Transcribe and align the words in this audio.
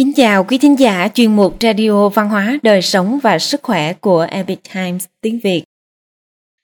Kính 0.00 0.12
chào 0.16 0.44
quý 0.44 0.58
thính 0.58 0.78
giả 0.78 1.08
chuyên 1.14 1.36
mục 1.36 1.56
Radio 1.60 2.08
Văn 2.08 2.28
hóa, 2.28 2.58
Đời 2.62 2.82
sống 2.82 3.18
và 3.22 3.38
Sức 3.38 3.62
khỏe 3.62 3.92
của 3.92 4.26
Epic 4.30 4.60
Times 4.74 5.04
tiếng 5.20 5.40
Việt. 5.42 5.64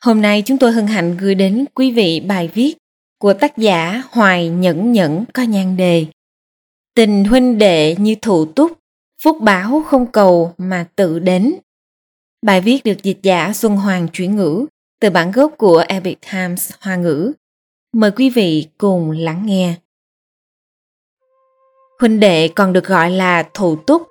Hôm 0.04 0.22
nay 0.22 0.43
chúng 0.47 0.59
tôi 0.59 0.72
hân 0.72 0.87
hạnh 0.87 1.17
gửi 1.17 1.35
đến 1.35 1.64
quý 1.75 1.90
vị 1.90 2.21
bài 2.21 2.51
viết 2.54 2.76
của 3.19 3.33
tác 3.33 3.58
giả 3.58 4.03
Hoài 4.11 4.49
Nhẫn 4.49 4.93
Nhẫn 4.93 5.25
có 5.35 5.43
nhan 5.43 5.76
đề 5.76 6.07
Tình 6.94 7.25
huynh 7.25 7.58
đệ 7.58 7.97
như 7.99 8.15
thụ 8.22 8.44
túc, 8.44 8.79
phúc 9.22 9.37
báo 9.40 9.83
không 9.87 10.07
cầu 10.12 10.53
mà 10.58 10.87
tự 10.97 11.19
đến. 11.19 11.54
Bài 12.47 12.61
viết 12.61 12.84
được 12.84 13.03
dịch 13.03 13.19
giả 13.22 13.53
Xuân 13.53 13.76
Hoàng 13.76 14.08
chuyển 14.12 14.37
ngữ 14.37 14.66
từ 15.01 15.11
bản 15.11 15.30
gốc 15.30 15.54
của 15.58 15.84
Epic 15.89 16.19
Times 16.33 16.73
Hoa 16.80 16.97
ngữ. 16.97 17.33
Mời 17.93 18.11
quý 18.11 18.30
vị 18.30 18.66
cùng 18.79 19.11
lắng 19.11 19.43
nghe. 19.47 19.75
Huynh 22.01 22.21
đệ 22.21 22.49
còn 22.49 22.73
được 22.73 22.85
gọi 22.85 23.11
là 23.11 23.45
thủ 23.55 23.77
túc, 23.77 24.03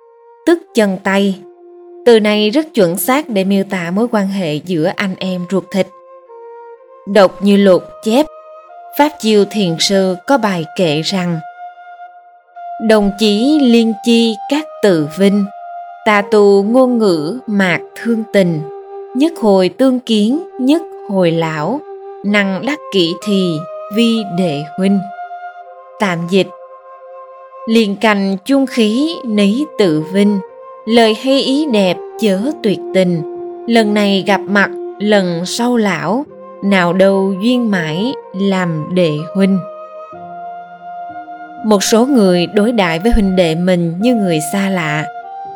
tức 0.46 0.58
chân 0.74 0.98
tay. 1.04 1.38
Từ 2.06 2.20
này 2.20 2.50
rất 2.50 2.66
chuẩn 2.74 2.96
xác 2.96 3.28
để 3.28 3.44
miêu 3.44 3.64
tả 3.70 3.90
mối 3.90 4.06
quan 4.12 4.28
hệ 4.28 4.54
giữa 4.54 4.92
anh 4.96 5.14
em 5.18 5.46
ruột 5.50 5.64
thịt. 5.70 5.86
Độc 7.08 7.42
như 7.42 7.56
lục 7.56 7.82
chép, 8.04 8.26
Pháp 8.98 9.08
Chiêu 9.20 9.44
Thiền 9.50 9.76
Sư 9.78 10.16
có 10.26 10.38
bài 10.38 10.64
kệ 10.76 11.02
rằng 11.02 11.38
Đồng 12.88 13.10
chí 13.18 13.58
liên 13.62 13.92
chi 14.04 14.34
các 14.50 14.64
tự 14.82 15.08
vinh, 15.18 15.44
tà 16.06 16.22
tù 16.30 16.64
ngôn 16.68 16.98
ngữ 16.98 17.38
mạc 17.46 17.80
thương 18.02 18.22
tình, 18.32 18.62
nhất 19.16 19.32
hồi 19.40 19.68
tương 19.68 20.00
kiến, 20.00 20.48
nhất 20.60 20.82
hồi 21.08 21.30
lão, 21.30 21.80
năng 22.24 22.66
đắc 22.66 22.78
kỷ 22.92 23.14
thì 23.24 23.56
vi 23.96 24.22
đệ 24.38 24.62
huynh. 24.78 24.98
Tạm 26.00 26.18
dịch 26.30 26.46
liền 27.66 27.96
cành 27.96 28.36
chung 28.44 28.66
khí 28.66 29.16
nấy 29.24 29.66
tự 29.78 30.02
vinh. 30.12 30.38
Lời 30.84 31.16
hay 31.24 31.40
ý 31.40 31.66
đẹp 31.72 31.96
chớ 32.20 32.40
tuyệt 32.62 32.78
tình. 32.94 33.22
Lần 33.68 33.94
này 33.94 34.24
gặp 34.26 34.40
mặt, 34.40 34.70
lần 34.98 35.46
sau 35.46 35.76
lão, 35.76 36.24
nào 36.64 36.92
đâu 36.92 37.34
duyên 37.42 37.70
mãi 37.70 38.14
làm 38.34 38.94
đệ 38.94 39.12
huynh. 39.34 39.58
Một 41.64 41.82
số 41.82 42.06
người 42.06 42.46
đối 42.46 42.72
đại 42.72 42.98
với 42.98 43.12
huynh 43.12 43.36
đệ 43.36 43.54
mình 43.54 43.94
như 44.00 44.14
người 44.14 44.38
xa 44.52 44.70
lạ. 44.70 45.04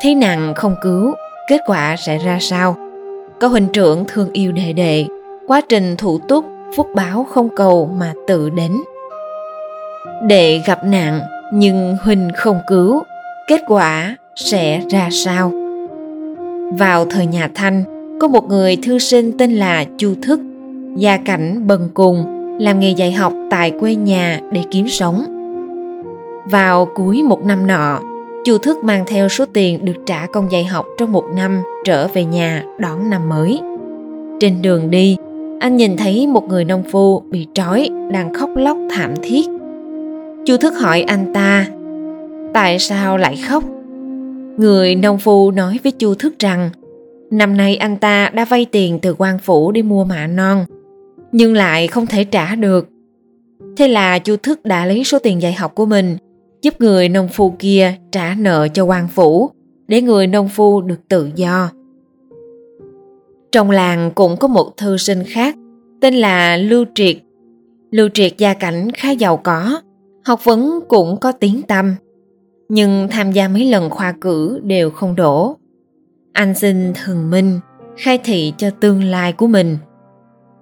Thấy 0.03 0.14
nặng 0.14 0.55
không 0.56 0.75
cứu, 0.83 1.14
kết 1.48 1.61
quả 1.66 1.97
sẽ 1.97 2.19
ra 2.19 2.38
sao? 2.41 2.77
Có 3.41 3.48
huynh 3.48 3.69
trưởng 3.69 4.05
thương 4.08 4.28
yêu 4.33 4.53
đệ 4.53 4.72
đệ. 4.72 5.06
Quá 5.47 5.61
trình 5.69 5.97
thủ 5.97 6.19
túc, 6.28 6.44
phúc 6.77 6.86
báo 6.94 7.27
không 7.31 7.48
cầu 7.56 7.91
mà 7.98 8.12
tự 8.27 8.50
đến. 8.50 8.72
Đệ 10.22 10.61
gặp 10.66 10.84
nạn 10.84 11.20
nhưng 11.53 11.97
huynh 12.03 12.29
không 12.37 12.59
cứu, 12.67 13.03
kết 13.48 13.61
quả 13.67 14.17
sẽ 14.37 14.83
ra 14.89 15.09
sao? 15.11 15.53
Vào 16.79 17.05
thời 17.05 17.27
nhà 17.27 17.51
thanh, 17.55 17.84
có 18.20 18.29
một 18.29 18.48
người 18.48 18.77
thư 18.77 18.98
sinh 18.98 19.39
tên 19.39 19.53
là 19.53 19.84
chu 19.98 20.15
thức, 20.23 20.41
gia 20.97 21.17
cảnh 21.17 21.67
bần 21.67 21.89
cùng, 21.95 22.25
làm 22.61 22.81
nghề 22.81 22.91
dạy 22.91 23.12
học 23.12 23.33
tại 23.51 23.73
quê 23.81 23.95
nhà 23.95 24.41
để 24.53 24.62
kiếm 24.71 24.89
sống. 24.89 25.25
Vào 26.51 26.89
cuối 26.95 27.23
một 27.23 27.45
năm 27.45 27.67
nọ, 27.67 28.01
chu 28.45 28.59
thức 28.59 28.84
mang 28.84 29.05
theo 29.06 29.28
số 29.28 29.45
tiền 29.53 29.84
được 29.84 29.97
trả 30.06 30.27
công 30.27 30.53
dạy 30.53 30.65
học 30.65 30.87
trong 30.98 31.12
một 31.12 31.25
năm 31.37 31.62
trở 31.84 32.09
về 32.09 32.25
nhà 32.25 32.65
đón 32.78 33.11
năm 33.11 33.28
mới. 33.28 33.61
Trên 34.41 34.62
đường 34.62 34.91
đi, 34.91 35.17
anh 35.61 35.77
nhìn 35.77 35.97
thấy 35.97 36.27
một 36.27 36.48
người 36.48 36.65
nông 36.65 36.83
phu 36.91 37.21
bị 37.21 37.47
trói, 37.55 37.89
đang 38.12 38.34
khóc 38.34 38.51
lóc 38.55 38.77
thảm 38.91 39.15
thiết 39.23 39.59
chu 40.51 40.56
thức 40.56 40.75
hỏi 40.79 41.03
anh 41.03 41.33
ta, 41.34 41.67
tại 42.55 42.79
sao 42.79 43.17
lại 43.19 43.37
khóc? 43.48 43.65
Người 44.56 44.94
nông 44.94 45.19
phu 45.19 45.50
nói 45.50 45.78
với 45.83 45.93
chu 45.93 46.15
thức 46.15 46.38
rằng, 46.38 46.71
năm 47.31 47.56
nay 47.56 47.77
anh 47.77 47.97
ta 47.97 48.31
đã 48.34 48.44
vay 48.44 48.65
tiền 48.65 48.99
từ 49.03 49.15
quan 49.19 49.39
phủ 49.39 49.72
để 49.72 49.83
mua 49.83 50.05
mạ 50.05 50.27
non, 50.27 50.65
nhưng 51.33 51.55
lại 51.55 51.87
không 51.87 52.06
thể 52.06 52.25
trả 52.25 52.55
được. 52.55 52.89
Thế 53.77 53.89
là 53.89 54.19
chu 54.19 54.37
thức 54.37 54.65
đã 54.65 54.87
lấy 54.87 55.05
số 55.05 55.19
tiền 55.19 55.43
dạy 55.43 55.53
học 55.53 55.75
của 55.75 55.87
mình, 55.87 56.16
giúp 56.62 56.81
người 56.81 57.09
nông 57.09 57.28
phu 57.28 57.55
kia 57.59 57.94
trả 58.12 58.34
nợ 58.39 58.69
cho 58.75 58.84
quan 58.84 59.09
phủ 59.09 59.50
để 59.89 60.03
người 60.03 60.27
nông 60.27 60.49
phu 60.49 60.81
được 60.81 61.09
tự 61.09 61.31
do. 61.34 61.71
Trong 63.53 63.71
làng 63.71 64.10
cũng 64.15 64.37
có 64.37 64.49
một 64.49 64.77
thư 64.77 64.97
sinh 64.97 65.25
khác, 65.27 65.56
tên 66.00 66.15
là 66.15 66.56
lưu 66.56 66.84
triệt. 66.94 67.16
Lưu 67.91 68.09
triệt 68.15 68.39
gia 68.39 68.55
cảnh 68.55 68.91
khá 68.93 69.10
giàu 69.10 69.37
có 69.37 69.81
học 70.25 70.44
vấn 70.44 70.81
cũng 70.88 71.16
có 71.20 71.32
tiếng 71.32 71.62
tâm 71.62 71.94
nhưng 72.70 73.08
tham 73.10 73.32
gia 73.32 73.48
mấy 73.48 73.64
lần 73.64 73.91
khoa 73.91 74.12
cử 74.20 74.60
đều 74.64 74.91
không 74.91 75.16
đổ. 75.16 75.56
Anh 76.32 76.54
xin 76.54 76.92
thần 76.94 77.31
minh 77.31 77.60
khai 77.97 78.19
thị 78.25 78.53
cho 78.56 78.70
tương 78.70 79.04
lai 79.04 79.32
của 79.32 79.47
mình. 79.47 79.78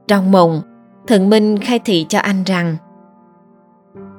Trong 0.09 0.31
mộng, 0.31 0.61
thần 1.07 1.31
minh 1.31 1.59
khai 1.59 1.79
thị 1.85 2.07
cho 2.09 2.19
anh 2.19 2.45
rằng, 2.45 2.77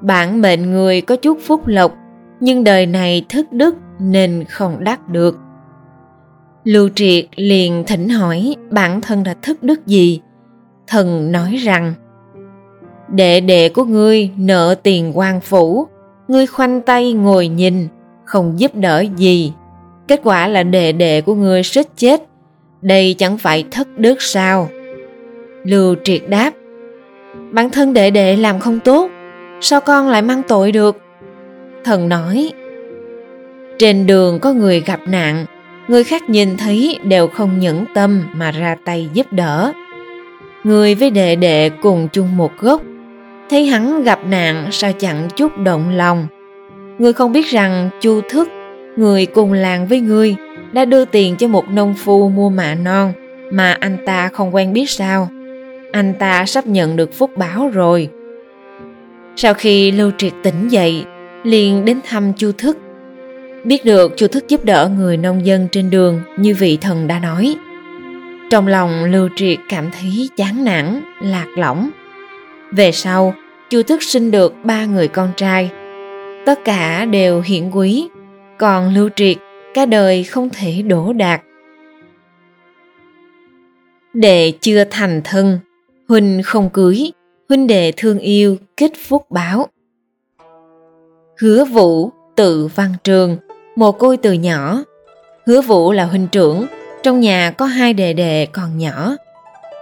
bản 0.01 0.41
mệnh 0.41 0.72
người 0.72 1.01
có 1.01 1.16
chút 1.16 1.38
phúc 1.41 1.67
lộc, 1.67 1.94
nhưng 2.39 2.63
đời 2.63 2.85
này 2.85 3.25
thức 3.29 3.51
đức 3.51 3.75
nên 3.99 4.44
không 4.49 4.83
đắc 4.83 5.09
được. 5.09 5.38
Lưu 6.63 6.89
triệt 6.95 7.25
liền 7.35 7.83
thỉnh 7.88 8.09
hỏi 8.09 8.55
bản 8.72 9.01
thân 9.01 9.23
đã 9.23 9.35
thức 9.41 9.63
đức 9.63 9.88
gì? 9.88 10.22
Thần 10.88 11.31
nói 11.31 11.55
rằng 11.55 11.94
đệ 13.12 13.42
đệ 13.42 13.70
của 13.70 13.84
ngươi 13.84 14.30
nợ 14.38 14.75
tiền 14.84 15.12
quan 15.18 15.42
phủ. 15.42 15.88
Ngươi 16.28 16.47
khoanh 16.47 16.81
tay 16.81 17.14
ngồi 17.14 17.47
nhìn, 17.47 17.88
không 18.25 18.59
giúp 18.59 18.72
đỡ 18.75 19.03
gì. 19.18 19.53
Kết 20.08 20.22
quả 20.24 20.47
là 20.47 20.64
đệ 20.64 20.92
đệ 20.92 21.22
của 21.22 21.36
ngươi 21.36 21.64
suýt 21.64 21.88
chết. 21.97 22.24
Đây 22.81 23.16
chẳng 23.18 23.38
phải 23.38 23.66
thất 23.72 23.88
đức 23.97 24.22
sao? 24.22 24.70
Lưu 25.64 25.96
triệt 26.03 26.22
đáp. 26.28 26.52
Bản 27.52 27.70
thân 27.70 27.94
đệ 27.94 28.12
đệ 28.12 28.36
làm 28.36 28.59
không 28.59 28.80
tốt, 28.80 29.09
sao 29.62 29.81
con 29.81 30.09
lại 30.09 30.22
mang 30.22 30.41
tội 30.47 30.72
được? 30.72 30.97
Thần 31.84 32.09
nói. 32.09 32.52
Trên 33.80 34.08
đường 34.08 34.40
có 34.40 34.53
người 34.53 34.81
gặp 34.81 35.00
nạn, 35.08 35.46
người 35.88 36.03
khác 36.03 36.30
nhìn 36.30 36.58
thấy 36.58 37.00
đều 37.03 37.28
không 37.28 37.59
nhẫn 37.59 37.86
tâm 37.96 38.24
mà 38.34 38.52
ra 38.52 38.76
tay 38.86 39.09
giúp 39.14 39.28
đỡ. 39.31 39.74
Người 40.64 40.96
với 40.96 41.09
đệ 41.09 41.36
đệ 41.36 41.70
cùng 41.70 42.08
chung 42.14 42.38
một 42.38 42.52
gốc 42.59 42.81
thấy 43.49 43.65
hắn 43.65 44.03
gặp 44.03 44.19
nạn, 44.25 44.67
sao 44.71 44.91
chẳng 44.93 45.27
chút 45.35 45.57
động 45.57 45.89
lòng? 45.89 46.27
Người 46.99 47.13
không 47.13 47.31
biết 47.31 47.47
rằng 47.47 47.89
chu 48.01 48.21
thức, 48.29 48.49
người 48.97 49.25
cùng 49.25 49.53
làng 49.53 49.87
với 49.87 49.99
ngươi, 49.99 50.35
đã 50.71 50.85
đưa 50.85 51.05
tiền 51.05 51.35
cho 51.35 51.47
một 51.47 51.69
nông 51.69 51.93
phu 51.93 52.29
mua 52.29 52.49
mạ 52.49 52.75
non, 52.75 53.13
mà 53.51 53.77
anh 53.79 53.97
ta 54.05 54.29
không 54.33 54.55
quen 54.55 54.73
biết 54.73 54.89
sao? 54.89 55.29
Anh 55.91 56.13
ta 56.19 56.45
sắp 56.45 56.67
nhận 56.67 56.95
được 56.95 57.13
phúc 57.13 57.31
báo 57.37 57.69
rồi. 57.73 58.09
Sau 59.35 59.53
khi 59.53 59.91
lưu 59.91 60.11
triệt 60.17 60.33
tỉnh 60.43 60.67
dậy, 60.67 61.05
liền 61.43 61.85
đến 61.85 61.99
thăm 62.05 62.33
chu 62.33 62.51
thức. 62.51 62.77
Biết 63.63 63.85
được 63.85 64.13
chu 64.17 64.27
thức 64.27 64.47
giúp 64.47 64.66
đỡ 64.66 64.89
người 64.97 65.17
nông 65.17 65.45
dân 65.45 65.67
trên 65.71 65.89
đường 65.89 66.21
như 66.37 66.55
vị 66.59 66.77
thần 66.81 67.07
đã 67.07 67.19
nói. 67.19 67.55
Trong 68.49 68.67
lòng 68.67 69.03
lưu 69.05 69.29
triệt 69.35 69.57
cảm 69.69 69.89
thấy 69.91 70.29
chán 70.37 70.63
nản, 70.63 71.01
lạc 71.21 71.47
lõng 71.55 71.89
về 72.72 72.91
sau, 72.91 73.34
Chu 73.69 73.84
Thức 73.84 74.03
sinh 74.03 74.31
được 74.31 74.53
ba 74.63 74.85
người 74.85 75.07
con 75.07 75.31
trai. 75.38 75.69
Tất 76.46 76.59
cả 76.66 77.06
đều 77.06 77.41
hiển 77.41 77.72
quý, 77.72 78.09
còn 78.57 78.94
Lưu 78.94 79.09
Triệt 79.16 79.38
cả 79.74 79.85
đời 79.85 80.24
không 80.24 80.50
thể 80.50 80.81
đổ 80.81 81.13
đạt. 81.13 81.41
Đệ 84.13 84.53
chưa 84.62 84.84
thành 84.84 85.22
thân, 85.24 85.59
huynh 86.08 86.41
không 86.46 86.69
cưới, 86.69 87.12
huynh 87.49 87.67
đệ 87.67 87.91
thương 87.97 88.20
yêu 88.20 88.58
kết 88.78 88.91
phúc 89.08 89.26
báo. 89.29 89.67
Hứa 91.41 91.66
Vũ 91.66 92.11
tự 92.35 92.70
văn 92.76 92.93
trường, 93.03 93.38
mồ 93.76 93.91
côi 93.91 94.17
từ 94.17 94.34
nhỏ. 94.34 94.84
Hứa 95.46 95.61
Vũ 95.61 95.91
là 95.91 96.05
huynh 96.05 96.28
trưởng, 96.28 96.66
trong 97.03 97.20
nhà 97.20 97.52
có 97.52 97.66
hai 97.66 97.93
đệ 97.93 98.14
đệ 98.14 98.46
còn 98.46 98.78
nhỏ. 98.78 99.16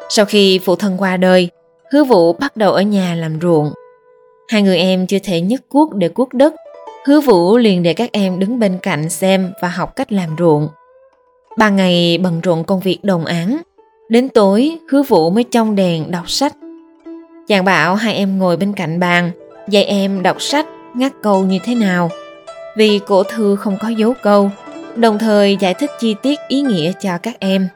Sau 0.10 0.26
khi 0.26 0.60
phụ 0.66 0.76
thân 0.76 0.98
qua 0.98 1.18
đời, 1.18 1.50
Hứa 1.94 2.04
Vũ 2.04 2.34
bắt 2.34 2.58
đầu 2.58 2.74
ở 2.74 2.82
nhà 2.82 3.16
làm 3.16 3.42
ruộng. 3.42 3.74
Hai 4.48 4.62
người 4.62 4.78
em 4.78 5.08
chưa 5.08 5.20
thể 5.24 5.42
nhấc 5.42 5.70
cuốc 5.70 5.96
để 5.96 6.10
cuốc 6.10 6.34
đất. 6.34 6.54
Hứa 7.06 7.20
Vũ 7.20 7.58
liền 7.58 7.84
để 7.84 7.94
các 7.94 8.12
em 8.12 8.40
đứng 8.40 8.60
bên 8.60 8.78
cạnh 8.82 9.10
xem 9.10 9.52
và 9.62 9.68
học 9.68 9.96
cách 9.96 10.12
làm 10.12 10.36
ruộng. 10.40 10.68
Ba 11.58 11.70
ngày 11.70 12.18
bận 12.18 12.42
rộn 12.42 12.64
công 12.64 12.80
việc 12.80 13.00
đồng 13.04 13.26
án. 13.26 13.62
Đến 14.10 14.30
tối, 14.30 14.78
Hứa 14.92 15.04
Vũ 15.04 15.30
mới 15.30 15.44
trong 15.44 15.76
đèn 15.76 16.12
đọc 16.12 16.30
sách. 16.30 16.54
Chàng 17.48 17.66
bảo 17.66 17.96
hai 17.96 18.14
em 18.14 18.40
ngồi 18.40 18.58
bên 18.58 18.74
cạnh 18.74 19.00
bàn, 19.00 19.32
dạy 19.70 19.84
em 19.84 20.24
đọc 20.24 20.42
sách, 20.42 20.66
ngắt 20.96 21.12
câu 21.24 21.44
như 21.44 21.60
thế 21.66 21.76
nào. 21.76 22.10
Vì 22.78 23.00
cổ 23.08 23.24
thư 23.24 23.56
không 23.56 23.78
có 23.82 23.88
dấu 23.88 24.14
câu, 24.24 24.50
đồng 24.96 25.20
thời 25.20 25.58
giải 25.60 25.74
thích 25.74 25.92
chi 26.00 26.16
tiết 26.22 26.40
ý 26.48 26.62
nghĩa 26.62 26.92
cho 27.02 27.18
các 27.24 27.40
em. 27.40 27.68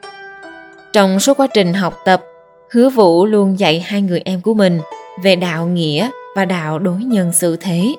Trong 0.92 1.20
suốt 1.20 1.36
quá 1.36 1.46
trình 1.46 1.74
học 1.74 1.94
tập, 2.04 2.24
Hứa 2.72 2.88
Vũ 2.90 3.26
luôn 3.26 3.58
dạy 3.58 3.80
hai 3.80 4.02
người 4.02 4.20
em 4.24 4.40
của 4.40 4.54
mình 4.54 4.80
về 5.22 5.36
đạo 5.36 5.66
nghĩa 5.66 6.10
và 6.36 6.44
đạo 6.44 6.78
đối 6.78 7.04
nhân 7.04 7.32
xử 7.32 7.56
thế. 7.56 7.94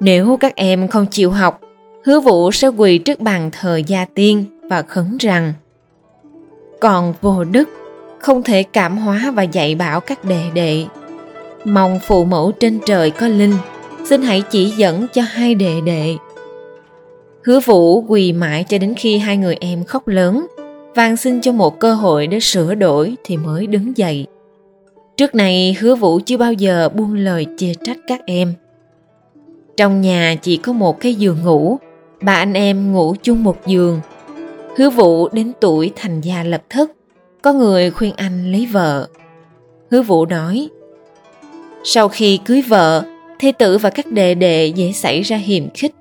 Nếu 0.00 0.36
các 0.40 0.56
em 0.56 0.88
không 0.88 1.06
chịu 1.06 1.30
học, 1.30 1.60
hứa 2.04 2.20
vũ 2.20 2.52
sẽ 2.52 2.68
quỳ 2.68 2.98
trước 2.98 3.20
bàn 3.20 3.50
thờ 3.52 3.76
gia 3.86 4.04
tiên 4.04 4.44
và 4.70 4.82
khấn 4.82 5.16
rằng 5.20 5.52
còn 6.80 7.14
vô 7.20 7.44
đức 7.44 7.68
không 8.18 8.42
thể 8.42 8.62
cảm 8.62 8.98
hóa 8.98 9.32
và 9.34 9.42
dạy 9.42 9.74
bảo 9.74 10.00
các 10.00 10.24
đệ 10.24 10.42
đệ. 10.54 10.84
Mong 11.64 12.00
phụ 12.06 12.24
mẫu 12.24 12.52
trên 12.52 12.78
trời 12.86 13.10
có 13.10 13.28
linh 13.28 13.54
xin 14.04 14.22
hãy 14.22 14.42
chỉ 14.50 14.70
dẫn 14.70 15.06
cho 15.12 15.22
hai 15.22 15.54
đệ 15.54 15.80
đệ. 15.80 16.16
Hứa 17.44 17.60
vũ 17.60 18.04
quỳ 18.08 18.32
mãi 18.32 18.64
cho 18.68 18.78
đến 18.78 18.94
khi 18.96 19.18
hai 19.18 19.36
người 19.36 19.56
em 19.60 19.84
khóc 19.84 20.08
lớn 20.08 20.46
van 20.96 21.16
xin 21.16 21.40
cho 21.40 21.52
một 21.52 21.80
cơ 21.80 21.94
hội 21.94 22.26
để 22.26 22.40
sửa 22.40 22.74
đổi 22.74 23.14
thì 23.24 23.36
mới 23.36 23.66
đứng 23.66 23.96
dậy. 23.96 24.26
Trước 25.16 25.34
này, 25.34 25.76
hứa 25.80 25.94
vũ 25.94 26.20
chưa 26.26 26.36
bao 26.36 26.52
giờ 26.52 26.88
buông 26.88 27.14
lời 27.14 27.46
chê 27.56 27.72
trách 27.84 27.98
các 28.06 28.20
em. 28.26 28.54
Trong 29.76 30.00
nhà 30.00 30.36
chỉ 30.42 30.56
có 30.56 30.72
một 30.72 31.00
cái 31.00 31.14
giường 31.14 31.42
ngủ, 31.44 31.78
ba 32.22 32.34
anh 32.34 32.52
em 32.52 32.92
ngủ 32.92 33.14
chung 33.22 33.44
một 33.44 33.66
giường. 33.66 34.00
Hứa 34.76 34.90
vũ 34.90 35.28
đến 35.28 35.52
tuổi 35.60 35.92
thành 35.96 36.20
gia 36.20 36.42
lập 36.42 36.62
thất, 36.70 36.90
có 37.42 37.52
người 37.52 37.90
khuyên 37.90 38.12
anh 38.16 38.52
lấy 38.52 38.68
vợ. 38.72 39.08
Hứa 39.90 40.02
vũ 40.02 40.26
nói, 40.26 40.68
sau 41.84 42.08
khi 42.08 42.38
cưới 42.44 42.62
vợ, 42.62 43.04
thê 43.38 43.52
tử 43.52 43.78
và 43.78 43.90
các 43.90 44.06
đệ 44.12 44.34
đệ 44.34 44.66
dễ 44.66 44.92
xảy 44.92 45.22
ra 45.22 45.36
hiềm 45.36 45.70
khích, 45.74 45.94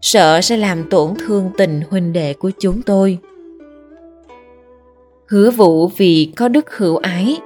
sợ 0.00 0.40
sẽ 0.40 0.56
làm 0.56 0.90
tổn 0.90 1.14
thương 1.26 1.50
tình 1.58 1.80
huynh 1.90 2.12
đệ 2.12 2.34
của 2.34 2.50
chúng 2.60 2.82
tôi 2.82 3.18
hứa 5.28 5.50
vũ 5.50 5.88
vì 5.88 6.32
có 6.36 6.48
đức 6.48 6.76
hữu 6.76 6.96
ái, 6.96 7.36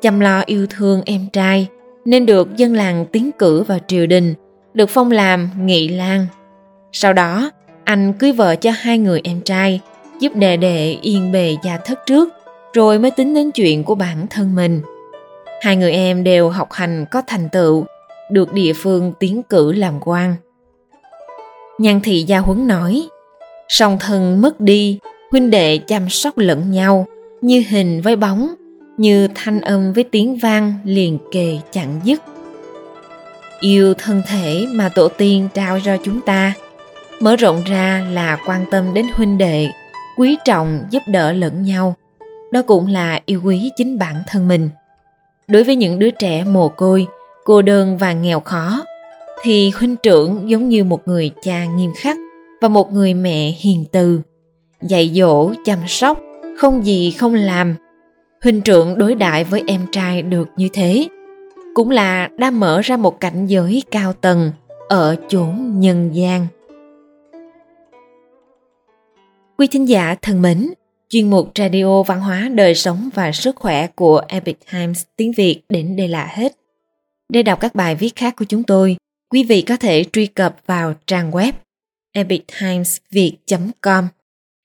chăm 0.00 0.20
lo 0.20 0.42
yêu 0.46 0.66
thương 0.70 1.02
em 1.06 1.26
trai, 1.32 1.66
nên 2.04 2.26
được 2.26 2.56
dân 2.56 2.74
làng 2.74 3.06
tiến 3.12 3.30
cử 3.38 3.62
vào 3.62 3.78
triều 3.86 4.06
đình, 4.06 4.34
được 4.74 4.90
phong 4.90 5.10
làm 5.10 5.50
nghị 5.66 5.88
lang 5.88 6.26
sau 6.92 7.12
đó, 7.12 7.50
anh 7.84 8.12
cưới 8.12 8.32
vợ 8.32 8.56
cho 8.56 8.70
hai 8.70 8.98
người 8.98 9.20
em 9.24 9.40
trai, 9.40 9.80
giúp 10.20 10.32
đệ 10.34 10.56
đệ 10.56 10.98
yên 11.02 11.32
bề 11.32 11.56
gia 11.64 11.76
thất 11.76 12.06
trước, 12.06 12.28
rồi 12.72 12.98
mới 12.98 13.10
tính 13.10 13.34
đến 13.34 13.50
chuyện 13.50 13.84
của 13.84 13.94
bản 13.94 14.26
thân 14.30 14.54
mình. 14.54 14.82
Hai 15.62 15.76
người 15.76 15.92
em 15.92 16.24
đều 16.24 16.48
học 16.48 16.72
hành 16.72 17.04
có 17.10 17.22
thành 17.26 17.48
tựu, 17.48 17.84
được 18.30 18.52
địa 18.52 18.72
phương 18.72 19.12
tiến 19.18 19.42
cử 19.42 19.72
làm 19.72 19.94
quan. 20.00 20.34
Nhan 21.78 22.00
thị 22.00 22.22
gia 22.22 22.38
huấn 22.38 22.66
nói, 22.66 23.08
song 23.68 23.96
thân 24.00 24.40
mất 24.40 24.60
đi, 24.60 24.98
huynh 25.30 25.50
đệ 25.50 25.78
chăm 25.78 26.08
sóc 26.08 26.38
lẫn 26.38 26.70
nhau 26.70 27.06
như 27.40 27.62
hình 27.68 28.00
với 28.00 28.16
bóng, 28.16 28.54
như 28.96 29.28
thanh 29.34 29.60
âm 29.60 29.92
với 29.92 30.04
tiếng 30.04 30.36
vang 30.36 30.74
liền 30.84 31.18
kề 31.32 31.58
chẳng 31.70 32.00
dứt. 32.04 32.22
Yêu 33.60 33.94
thân 33.94 34.22
thể 34.28 34.66
mà 34.72 34.88
tổ 34.88 35.08
tiên 35.08 35.48
trao 35.54 35.80
cho 35.84 35.96
chúng 36.04 36.20
ta, 36.20 36.52
mở 37.20 37.36
rộng 37.36 37.62
ra 37.66 38.06
là 38.12 38.38
quan 38.46 38.64
tâm 38.70 38.94
đến 38.94 39.06
huynh 39.14 39.38
đệ, 39.38 39.68
quý 40.16 40.36
trọng 40.44 40.84
giúp 40.90 41.02
đỡ 41.06 41.32
lẫn 41.32 41.62
nhau. 41.62 41.94
Đó 42.52 42.62
cũng 42.62 42.86
là 42.86 43.20
yêu 43.26 43.40
quý 43.44 43.70
chính 43.76 43.98
bản 43.98 44.16
thân 44.26 44.48
mình. 44.48 44.70
Đối 45.48 45.64
với 45.64 45.76
những 45.76 45.98
đứa 45.98 46.10
trẻ 46.10 46.44
mồ 46.44 46.68
côi, 46.68 47.06
cô 47.44 47.62
đơn 47.62 47.98
và 47.98 48.12
nghèo 48.12 48.40
khó, 48.40 48.84
thì 49.42 49.70
huynh 49.70 49.96
trưởng 49.96 50.50
giống 50.50 50.68
như 50.68 50.84
một 50.84 51.08
người 51.08 51.30
cha 51.42 51.64
nghiêm 51.64 51.90
khắc 51.96 52.16
và 52.60 52.68
một 52.68 52.92
người 52.92 53.14
mẹ 53.14 53.54
hiền 53.58 53.84
từ, 53.92 54.20
dạy 54.82 55.10
dỗ 55.14 55.52
chăm 55.64 55.78
sóc 55.86 56.20
không 56.58 56.86
gì 56.86 57.10
không 57.10 57.34
làm. 57.34 57.74
Huynh 58.42 58.60
trưởng 58.60 58.98
đối 58.98 59.14
đại 59.14 59.44
với 59.44 59.62
em 59.66 59.86
trai 59.92 60.22
được 60.22 60.48
như 60.56 60.68
thế. 60.72 61.08
Cũng 61.74 61.90
là 61.90 62.28
đã 62.36 62.50
mở 62.50 62.80
ra 62.80 62.96
một 62.96 63.20
cảnh 63.20 63.46
giới 63.46 63.82
cao 63.90 64.12
tầng 64.12 64.52
ở 64.88 65.16
chốn 65.28 65.72
nhân 65.80 66.10
gian. 66.14 66.46
Quý 69.58 69.66
thính 69.66 69.88
giả 69.88 70.14
thân 70.22 70.42
mến, 70.42 70.70
chuyên 71.08 71.30
mục 71.30 71.50
radio 71.58 72.02
văn 72.02 72.20
hóa 72.20 72.48
đời 72.54 72.74
sống 72.74 73.10
và 73.14 73.32
sức 73.32 73.56
khỏe 73.56 73.86
của 73.86 74.22
epic 74.28 74.58
times 74.72 75.02
tiếng 75.16 75.32
việt 75.36 75.62
đến 75.68 75.96
đây 75.96 76.08
là 76.08 76.26
hết. 76.30 76.52
Để 77.28 77.42
đọc 77.42 77.60
các 77.60 77.74
bài 77.74 77.94
viết 77.94 78.16
khác 78.16 78.34
của 78.36 78.44
chúng 78.48 78.62
tôi, 78.62 78.96
quý 79.30 79.44
vị 79.44 79.62
có 79.62 79.76
thể 79.76 80.04
truy 80.12 80.26
cập 80.26 80.56
vào 80.66 80.94
trang 81.06 81.30
web 81.30 81.52
epictimesviet.com 82.12 84.08